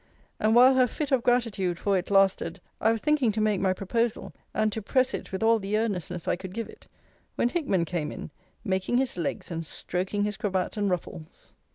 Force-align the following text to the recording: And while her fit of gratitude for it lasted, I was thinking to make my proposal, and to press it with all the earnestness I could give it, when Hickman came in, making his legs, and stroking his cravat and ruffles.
And 0.39 0.55
while 0.55 0.73
her 0.73 0.87
fit 0.87 1.11
of 1.11 1.21
gratitude 1.21 1.77
for 1.77 1.95
it 1.95 2.09
lasted, 2.09 2.59
I 2.79 2.91
was 2.91 3.01
thinking 3.01 3.31
to 3.33 3.39
make 3.39 3.61
my 3.61 3.71
proposal, 3.71 4.33
and 4.51 4.71
to 4.71 4.81
press 4.81 5.13
it 5.13 5.31
with 5.31 5.43
all 5.43 5.59
the 5.59 5.77
earnestness 5.77 6.27
I 6.27 6.35
could 6.35 6.53
give 6.55 6.67
it, 6.67 6.87
when 7.35 7.49
Hickman 7.49 7.85
came 7.85 8.11
in, 8.11 8.31
making 8.63 8.97
his 8.97 9.15
legs, 9.15 9.51
and 9.51 9.63
stroking 9.63 10.23
his 10.23 10.37
cravat 10.37 10.75
and 10.75 10.89
ruffles. 10.89 11.53